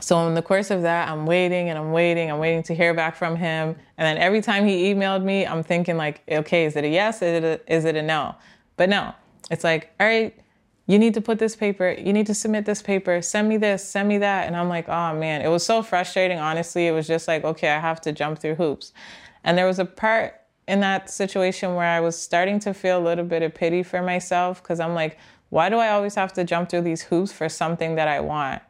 so 0.00 0.26
in 0.26 0.34
the 0.34 0.42
course 0.42 0.70
of 0.70 0.82
that, 0.82 1.08
I'm 1.08 1.26
waiting 1.26 1.68
and 1.68 1.78
I'm 1.78 1.92
waiting. 1.92 2.30
I'm 2.30 2.38
waiting 2.38 2.62
to 2.64 2.74
hear 2.74 2.94
back 2.94 3.16
from 3.16 3.36
him. 3.36 3.76
And 3.96 4.06
then 4.06 4.18
every 4.18 4.40
time 4.40 4.66
he 4.66 4.92
emailed 4.92 5.24
me, 5.24 5.46
I'm 5.46 5.62
thinking 5.62 5.96
like, 5.96 6.22
okay, 6.30 6.64
is 6.64 6.76
it 6.76 6.84
a 6.84 6.88
yes? 6.88 7.22
Is 7.22 7.42
it 7.42 7.44
a, 7.44 7.72
is 7.72 7.84
it 7.84 7.96
a 7.96 8.02
no? 8.02 8.34
But 8.76 8.88
no, 8.88 9.12
it's 9.50 9.64
like, 9.64 9.92
all 9.98 10.06
right, 10.06 10.38
you 10.86 10.98
need 10.98 11.14
to 11.14 11.20
put 11.20 11.38
this 11.38 11.54
paper, 11.54 11.94
you 11.98 12.12
need 12.12 12.26
to 12.26 12.34
submit 12.34 12.64
this 12.64 12.80
paper, 12.80 13.20
send 13.20 13.48
me 13.48 13.58
this, 13.58 13.84
send 13.84 14.08
me 14.08 14.18
that. 14.18 14.46
And 14.46 14.56
I'm 14.56 14.68
like, 14.68 14.88
oh 14.88 15.14
man, 15.14 15.42
it 15.42 15.48
was 15.48 15.64
so 15.64 15.82
frustrating. 15.82 16.38
Honestly, 16.38 16.86
it 16.86 16.92
was 16.92 17.06
just 17.06 17.28
like, 17.28 17.44
okay, 17.44 17.70
I 17.70 17.78
have 17.78 18.00
to 18.02 18.12
jump 18.12 18.38
through 18.38 18.54
hoops. 18.54 18.92
And 19.44 19.58
there 19.58 19.66
was 19.66 19.78
a 19.78 19.84
part 19.84 20.34
in 20.66 20.80
that 20.80 21.10
situation 21.10 21.74
where 21.74 21.86
I 21.86 22.00
was 22.00 22.18
starting 22.18 22.58
to 22.60 22.72
feel 22.72 22.98
a 22.98 23.04
little 23.04 23.24
bit 23.24 23.42
of 23.42 23.54
pity 23.54 23.82
for 23.82 24.02
myself 24.02 24.62
because 24.62 24.80
I'm 24.80 24.94
like, 24.94 25.18
why 25.50 25.68
do 25.68 25.76
I 25.76 25.90
always 25.90 26.14
have 26.14 26.32
to 26.34 26.44
jump 26.44 26.68
through 26.68 26.82
these 26.82 27.02
hoops 27.02 27.32
for 27.32 27.48
something 27.48 27.96
that 27.96 28.06
I 28.06 28.20
want? 28.20 28.62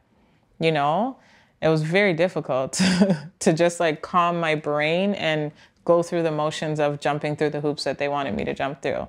You 0.59 0.71
know? 0.71 1.17
It 1.61 1.67
was 1.67 1.81
very 1.81 2.13
difficult 2.13 2.73
to 3.39 3.53
just 3.53 3.79
like 3.79 4.01
calm 4.01 4.39
my 4.39 4.55
brain 4.55 5.13
and 5.13 5.51
go 5.83 6.03
through 6.03 6.23
the 6.23 6.31
motions 6.31 6.79
of 6.79 6.99
jumping 6.99 7.35
through 7.35 7.49
the 7.49 7.61
hoops 7.61 7.83
that 7.83 7.97
they 7.97 8.07
wanted 8.07 8.35
me 8.35 8.45
to 8.45 8.53
jump 8.53 8.81
through. 8.81 9.07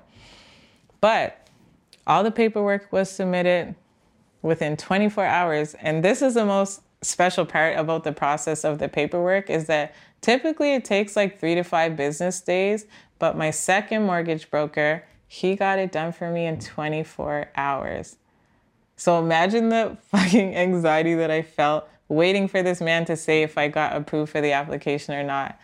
But 0.99 1.47
all 2.05 2.23
the 2.23 2.31
paperwork 2.31 2.91
was 2.91 3.09
submitted 3.09 3.75
within 4.41 4.75
24 4.75 5.25
hours. 5.25 5.75
And 5.75 6.03
this 6.03 6.21
is 6.21 6.33
the 6.33 6.45
most 6.45 6.81
special 7.01 7.45
part 7.45 7.77
about 7.77 8.03
the 8.03 8.11
process 8.11 8.63
of 8.63 8.79
the 8.79 8.89
paperwork 8.89 9.49
is 9.49 9.65
that 9.65 9.93
typically 10.21 10.73
it 10.73 10.85
takes 10.85 11.15
like 11.15 11.39
three 11.39 11.55
to 11.55 11.63
five 11.63 11.95
business 11.95 12.41
days. 12.41 12.85
But 13.19 13.37
my 13.37 13.51
second 13.51 14.05
mortgage 14.05 14.49
broker, 14.49 15.03
he 15.27 15.55
got 15.55 15.79
it 15.79 15.91
done 15.91 16.11
for 16.11 16.31
me 16.31 16.45
in 16.45 16.59
24 16.59 17.49
hours. 17.55 18.17
So 19.01 19.17
imagine 19.17 19.69
the 19.69 19.97
fucking 20.11 20.55
anxiety 20.55 21.15
that 21.15 21.31
I 21.31 21.41
felt 21.41 21.89
waiting 22.07 22.47
for 22.47 22.61
this 22.61 22.79
man 22.79 23.03
to 23.05 23.17
say 23.17 23.41
if 23.41 23.57
I 23.57 23.67
got 23.67 23.95
approved 23.95 24.31
for 24.31 24.41
the 24.41 24.51
application 24.51 25.15
or 25.15 25.23
not. 25.23 25.59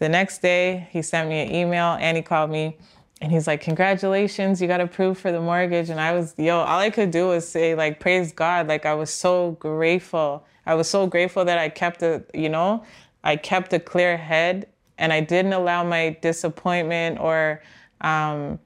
The 0.00 0.08
next 0.10 0.42
day, 0.42 0.86
he 0.90 1.00
sent 1.00 1.30
me 1.30 1.40
an 1.40 1.54
email 1.54 1.96
and 1.98 2.14
he 2.14 2.22
called 2.22 2.50
me 2.50 2.76
and 3.22 3.32
he's 3.32 3.46
like, 3.46 3.62
Congratulations, 3.62 4.60
you 4.60 4.68
got 4.68 4.82
approved 4.82 5.18
for 5.18 5.32
the 5.32 5.40
mortgage. 5.40 5.88
And 5.88 5.98
I 5.98 6.12
was, 6.12 6.34
yo, 6.36 6.58
all 6.58 6.78
I 6.78 6.90
could 6.90 7.10
do 7.10 7.28
was 7.28 7.48
say, 7.48 7.74
like, 7.74 8.00
praise 8.00 8.32
God. 8.32 8.68
Like, 8.68 8.84
I 8.84 8.92
was 8.92 9.08
so 9.08 9.52
grateful. 9.52 10.44
I 10.66 10.74
was 10.74 10.90
so 10.90 11.06
grateful 11.06 11.46
that 11.46 11.58
I 11.58 11.70
kept 11.70 12.02
a, 12.02 12.22
you 12.34 12.50
know, 12.50 12.84
I 13.24 13.36
kept 13.36 13.72
a 13.72 13.80
clear 13.80 14.18
head 14.18 14.68
and 14.98 15.10
I 15.10 15.22
didn't 15.22 15.54
allow 15.54 15.84
my 15.84 16.18
disappointment 16.20 17.18
or, 17.18 17.62
um, 18.02 18.58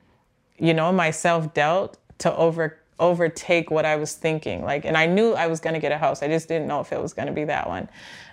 you 0.59 0.75
know, 0.75 0.91
my 0.91 1.13
self 1.13 1.55
doubt 1.55 1.99
to 2.19 2.35
over 2.35 2.82
overtake 3.03 3.71
what 3.71 3.85
I 3.85 3.97
was 3.97 4.15
thinking. 4.15 4.63
Like, 4.63 4.85
and 4.85 4.97
I 4.97 5.07
knew 5.07 5.33
I 5.33 5.49
was 5.49 5.61
going 5.61 5.75
to 5.75 5.81
get 5.81 5.93
a 5.93 5.99
house. 5.99 6.23
I 6.23 6.29
just 6.29 6.49
didn't 6.49 6.69
know 6.69 6.81
if 6.81 6.93
it 6.93 7.03
was 7.03 7.13
going 7.13 7.27
to 7.27 7.35
be 7.35 7.45
that 7.45 7.69
one. 7.69 7.89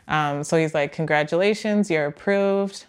Um, 0.08 0.44
so 0.44 0.58
he's 0.58 0.74
like, 0.74 0.94
Congratulations, 0.94 1.90
you're 1.90 2.06
approved. 2.06 2.86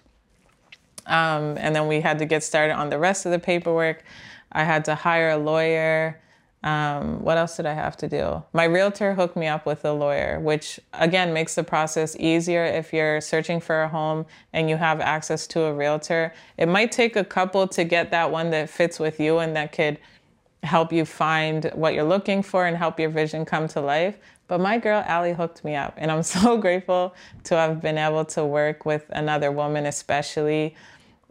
Um, 1.06 1.56
and 1.58 1.74
then 1.74 1.88
we 1.88 2.00
had 2.00 2.18
to 2.18 2.26
get 2.26 2.44
started 2.44 2.74
on 2.74 2.90
the 2.90 2.98
rest 2.98 3.26
of 3.26 3.32
the 3.32 3.38
paperwork. 3.38 4.04
I 4.52 4.64
had 4.64 4.84
to 4.84 4.94
hire 4.94 5.30
a 5.30 5.38
lawyer. 5.38 6.20
Um, 6.62 7.24
what 7.24 7.38
else 7.38 7.56
did 7.56 7.64
I 7.64 7.72
have 7.72 7.96
to 7.98 8.08
do? 8.08 8.42
My 8.52 8.64
realtor 8.64 9.14
hooked 9.14 9.34
me 9.34 9.46
up 9.46 9.64
with 9.64 9.82
a 9.86 9.92
lawyer, 9.92 10.38
which 10.40 10.78
again 10.92 11.32
makes 11.32 11.54
the 11.54 11.64
process 11.64 12.14
easier 12.20 12.64
if 12.64 12.92
you're 12.92 13.22
searching 13.22 13.60
for 13.60 13.82
a 13.82 13.88
home 13.88 14.26
and 14.52 14.68
you 14.68 14.76
have 14.76 15.00
access 15.00 15.46
to 15.48 15.62
a 15.62 15.72
realtor. 15.72 16.34
It 16.58 16.68
might 16.68 16.92
take 16.92 17.16
a 17.16 17.24
couple 17.24 17.66
to 17.68 17.84
get 17.84 18.10
that 18.10 18.30
one 18.30 18.50
that 18.50 18.68
fits 18.68 18.98
with 19.00 19.18
you 19.18 19.38
and 19.38 19.56
that 19.56 19.72
could 19.72 19.98
help 20.62 20.92
you 20.92 21.04
find 21.04 21.70
what 21.74 21.94
you're 21.94 22.04
looking 22.04 22.42
for 22.42 22.66
and 22.66 22.76
help 22.76 23.00
your 23.00 23.10
vision 23.10 23.44
come 23.44 23.66
to 23.68 23.80
life. 23.80 24.18
But 24.46 24.60
my 24.60 24.78
girl 24.78 25.02
Allie 25.06 25.32
hooked 25.32 25.64
me 25.64 25.74
up, 25.76 25.94
and 25.96 26.10
I'm 26.10 26.22
so 26.36 26.58
grateful 26.58 27.14
to 27.44 27.54
have 27.56 27.80
been 27.80 27.98
able 27.98 28.24
to 28.26 28.44
work 28.44 28.84
with 28.84 29.04
another 29.10 29.52
woman, 29.52 29.86
especially 29.86 30.74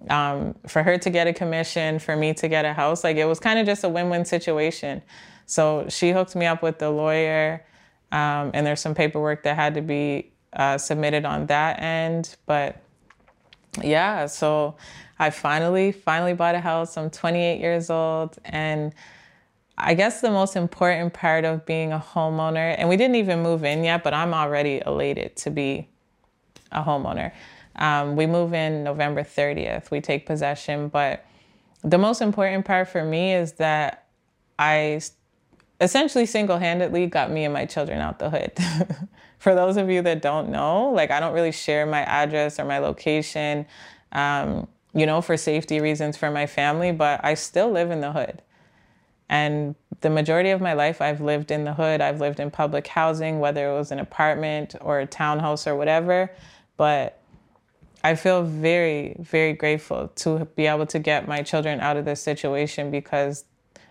um, 0.09 0.55
for 0.67 0.81
her 0.81 0.97
to 0.97 1.09
get 1.09 1.27
a 1.27 1.33
commission, 1.33 1.99
for 1.99 2.15
me 2.15 2.33
to 2.35 2.47
get 2.47 2.65
a 2.65 2.73
house. 2.73 3.03
Like 3.03 3.17
it 3.17 3.25
was 3.25 3.39
kind 3.39 3.59
of 3.59 3.65
just 3.65 3.83
a 3.83 3.89
win 3.89 4.09
win 4.09 4.25
situation. 4.25 5.01
So 5.45 5.85
she 5.89 6.11
hooked 6.11 6.35
me 6.35 6.45
up 6.45 6.61
with 6.61 6.79
the 6.79 6.89
lawyer, 6.89 7.65
um, 8.11 8.51
and 8.53 8.65
there's 8.65 8.81
some 8.81 8.95
paperwork 8.95 9.43
that 9.43 9.55
had 9.55 9.73
to 9.75 9.81
be 9.81 10.31
uh, 10.53 10.77
submitted 10.77 11.25
on 11.25 11.47
that 11.47 11.81
end. 11.81 12.35
But 12.45 12.81
yeah, 13.83 14.25
so 14.27 14.75
I 15.19 15.29
finally, 15.29 15.91
finally 15.91 16.33
bought 16.33 16.55
a 16.55 16.59
house. 16.59 16.97
I'm 16.97 17.09
28 17.09 17.59
years 17.59 17.89
old, 17.89 18.37
and 18.45 18.93
I 19.79 19.93
guess 19.93 20.21
the 20.21 20.31
most 20.31 20.55
important 20.55 21.13
part 21.13 21.45
of 21.45 21.65
being 21.65 21.93
a 21.93 21.99
homeowner, 21.99 22.75
and 22.77 22.89
we 22.89 22.97
didn't 22.97 23.15
even 23.15 23.41
move 23.41 23.63
in 23.63 23.83
yet, 23.83 24.03
but 24.03 24.13
I'm 24.13 24.33
already 24.33 24.81
elated 24.85 25.35
to 25.37 25.51
be 25.51 25.87
a 26.71 26.83
homeowner. 26.83 27.31
Um, 27.75 28.15
we 28.15 28.25
move 28.27 28.53
in 28.53 28.83
November 28.83 29.23
30th. 29.23 29.89
We 29.91 30.01
take 30.01 30.25
possession. 30.25 30.89
But 30.89 31.25
the 31.83 31.97
most 31.97 32.21
important 32.21 32.65
part 32.65 32.89
for 32.89 33.03
me 33.03 33.33
is 33.33 33.53
that 33.53 34.05
I 34.57 35.01
essentially 35.79 36.25
single 36.25 36.57
handedly 36.57 37.07
got 37.07 37.31
me 37.31 37.45
and 37.45 37.53
my 37.53 37.65
children 37.65 37.99
out 37.99 38.19
the 38.19 38.29
hood. 38.29 38.51
for 39.39 39.55
those 39.55 39.77
of 39.77 39.89
you 39.89 40.01
that 40.01 40.21
don't 40.21 40.49
know, 40.49 40.89
like 40.89 41.09
I 41.09 41.21
don't 41.21 41.33
really 41.33 41.53
share 41.53 41.85
my 41.85 42.01
address 42.01 42.59
or 42.59 42.65
my 42.65 42.79
location. 42.79 43.65
um, 44.11 44.67
you 44.93 45.05
know, 45.05 45.21
for 45.21 45.37
safety 45.37 45.79
reasons 45.79 46.17
for 46.17 46.31
my 46.31 46.47
family, 46.47 46.91
but 46.91 47.19
I 47.23 47.35
still 47.35 47.69
live 47.69 47.91
in 47.91 48.01
the 48.01 48.11
hood. 48.11 48.41
And 49.29 49.75
the 50.01 50.09
majority 50.09 50.49
of 50.49 50.59
my 50.59 50.73
life, 50.73 51.01
I've 51.01 51.21
lived 51.21 51.51
in 51.51 51.63
the 51.63 51.73
hood. 51.73 52.01
I've 52.01 52.19
lived 52.19 52.39
in 52.39 52.49
public 52.49 52.87
housing, 52.87 53.39
whether 53.39 53.69
it 53.69 53.77
was 53.77 53.91
an 53.91 53.99
apartment 53.99 54.75
or 54.81 54.99
a 54.99 55.05
townhouse 55.05 55.67
or 55.67 55.75
whatever. 55.75 56.31
But 56.77 57.21
I 58.03 58.15
feel 58.15 58.43
very, 58.43 59.15
very 59.19 59.53
grateful 59.53 60.07
to 60.15 60.45
be 60.55 60.65
able 60.65 60.85
to 60.87 60.99
get 60.99 61.27
my 61.27 61.41
children 61.41 61.79
out 61.79 61.97
of 61.97 62.05
this 62.05 62.21
situation 62.21 62.91
because 62.91 63.45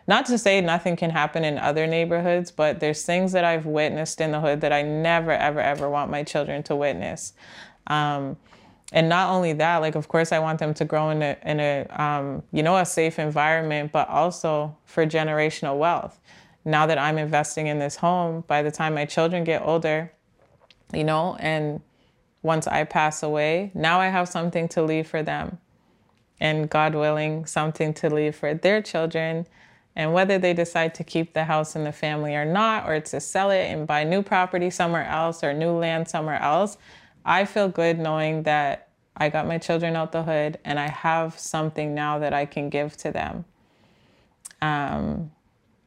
not 0.06 0.24
to 0.26 0.38
say 0.38 0.62
nothing 0.62 0.96
can 0.96 1.10
happen 1.10 1.44
in 1.44 1.58
other 1.58 1.86
neighborhoods, 1.86 2.50
but 2.50 2.80
there's 2.80 3.04
things 3.04 3.32
that 3.32 3.44
I've 3.44 3.66
witnessed 3.66 4.22
in 4.22 4.32
the 4.32 4.40
hood 4.40 4.62
that 4.62 4.72
I 4.72 4.80
never, 4.80 5.32
ever, 5.32 5.60
ever 5.60 5.88
want 5.90 6.10
my 6.10 6.22
children 6.22 6.62
to 6.64 6.74
witness. 6.74 7.34
Um, 7.86 8.38
and 8.92 9.08
not 9.08 9.30
only 9.30 9.52
that, 9.54 9.78
like 9.78 9.94
of 9.94 10.08
course 10.08 10.32
I 10.32 10.38
want 10.38 10.58
them 10.58 10.72
to 10.74 10.84
grow 10.84 11.10
in 11.10 11.22
a 11.22 11.36
in 11.44 11.60
a 11.60 11.86
um, 11.90 12.42
you 12.52 12.62
know 12.62 12.76
a 12.76 12.86
safe 12.86 13.18
environment, 13.18 13.92
but 13.92 14.08
also 14.08 14.76
for 14.84 15.04
generational 15.06 15.78
wealth. 15.78 16.18
Now 16.64 16.86
that 16.86 16.98
I'm 16.98 17.18
investing 17.18 17.66
in 17.66 17.78
this 17.78 17.96
home, 17.96 18.44
by 18.46 18.62
the 18.62 18.70
time 18.70 18.94
my 18.94 19.04
children 19.04 19.44
get 19.44 19.62
older, 19.62 20.12
you 20.92 21.04
know, 21.04 21.36
and 21.38 21.80
once 22.42 22.66
I 22.66 22.84
pass 22.84 23.22
away, 23.22 23.70
now 23.74 24.00
I 24.00 24.08
have 24.08 24.28
something 24.28 24.68
to 24.68 24.82
leave 24.82 25.06
for 25.06 25.22
them. 25.22 25.58
And 26.40 26.70
God 26.70 26.94
willing, 26.94 27.46
something 27.46 27.92
to 27.94 28.08
leave 28.08 28.36
for 28.36 28.54
their 28.54 28.80
children. 28.80 29.46
And 29.96 30.12
whether 30.12 30.38
they 30.38 30.54
decide 30.54 30.94
to 30.96 31.04
keep 31.04 31.34
the 31.34 31.44
house 31.44 31.74
in 31.74 31.82
the 31.82 31.92
family 31.92 32.36
or 32.36 32.44
not, 32.44 32.88
or 32.88 33.00
to 33.00 33.20
sell 33.20 33.50
it 33.50 33.64
and 33.64 33.86
buy 33.86 34.04
new 34.04 34.22
property 34.22 34.70
somewhere 34.70 35.06
else 35.06 35.42
or 35.42 35.52
new 35.52 35.72
land 35.72 36.08
somewhere 36.08 36.40
else, 36.40 36.78
I 37.28 37.44
feel 37.44 37.68
good 37.68 37.98
knowing 37.98 38.44
that 38.44 38.88
I 39.14 39.28
got 39.28 39.46
my 39.46 39.58
children 39.58 39.94
out 39.96 40.12
the 40.12 40.22
hood 40.22 40.58
and 40.64 40.80
I 40.80 40.88
have 40.88 41.38
something 41.38 41.94
now 41.94 42.18
that 42.20 42.32
I 42.32 42.46
can 42.46 42.70
give 42.70 42.96
to 42.98 43.12
them. 43.12 43.44
Um, 44.62 45.30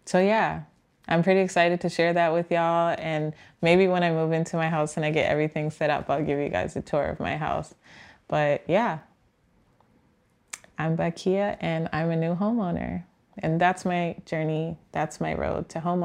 so, 0.06 0.20
yeah, 0.20 0.62
I'm 1.08 1.24
pretty 1.24 1.40
excited 1.40 1.82
to 1.82 1.90
share 1.90 2.14
that 2.14 2.32
with 2.32 2.52
y'all. 2.52 2.96
And 3.00 3.34
maybe 3.60 3.88
when 3.88 4.04
I 4.04 4.12
move 4.12 4.34
into 4.34 4.56
my 4.56 4.70
house 4.70 4.98
and 4.98 5.06
I 5.06 5.10
get 5.10 5.32
everything 5.32 5.72
set 5.72 5.90
up, 5.90 6.12
I'll 6.12 6.24
give 6.24 6.38
you 6.38 6.50
guys 6.50 6.76
a 6.76 6.82
tour 6.82 7.06
of 7.06 7.20
my 7.20 7.38
house. 7.38 7.74
But 8.28 8.64
yeah, 8.68 9.00
I'm 10.78 10.96
Bakeia 10.96 11.58
and 11.60 11.90
I'm 11.92 12.12
a 12.12 12.16
new 12.16 12.36
homeowner. 12.36 13.04
And 13.40 13.60
that's 13.60 13.84
my 13.84 14.16
journey, 14.28 14.78
that's 14.92 15.20
my 15.20 15.34
road 15.34 15.70
to 15.70 15.80
home 15.80 16.04